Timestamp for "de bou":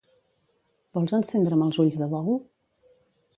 2.05-2.33